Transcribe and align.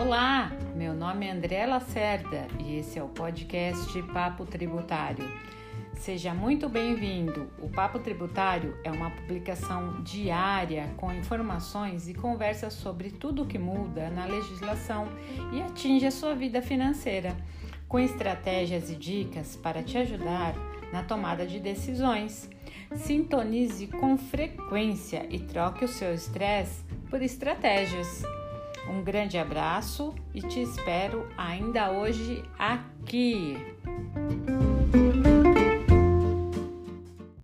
Olá, 0.00 0.50
meu 0.74 0.94
nome 0.94 1.26
é 1.26 1.30
André 1.30 1.66
Lacerda 1.66 2.46
e 2.58 2.76
esse 2.76 2.98
é 2.98 3.02
o 3.02 3.08
podcast 3.08 4.02
Papo 4.04 4.46
Tributário. 4.46 5.30
Seja 5.92 6.32
muito 6.32 6.70
bem-vindo. 6.70 7.50
O 7.58 7.68
Papo 7.68 7.98
Tributário 7.98 8.78
é 8.82 8.90
uma 8.90 9.10
publicação 9.10 10.02
diária 10.02 10.88
com 10.96 11.12
informações 11.12 12.08
e 12.08 12.14
conversas 12.14 12.72
sobre 12.72 13.10
tudo 13.10 13.42
o 13.42 13.46
que 13.46 13.58
muda 13.58 14.08
na 14.08 14.24
legislação 14.24 15.06
e 15.52 15.60
atinge 15.60 16.06
a 16.06 16.10
sua 16.10 16.34
vida 16.34 16.62
financeira, 16.62 17.36
com 17.86 17.98
estratégias 17.98 18.90
e 18.90 18.96
dicas 18.96 19.54
para 19.54 19.82
te 19.82 19.98
ajudar 19.98 20.54
na 20.94 21.02
tomada 21.02 21.46
de 21.46 21.60
decisões. 21.60 22.48
Sintonize 22.94 23.86
com 23.88 24.16
frequência 24.16 25.26
e 25.28 25.40
troque 25.40 25.84
o 25.84 25.88
seu 25.88 26.14
estresse 26.14 26.82
por 27.10 27.20
estratégias. 27.20 28.24
Um 28.88 29.02
grande 29.02 29.38
abraço 29.38 30.14
e 30.34 30.40
te 30.40 30.60
espero 30.60 31.28
ainda 31.36 31.90
hoje 31.90 32.42
aqui. 32.58 33.56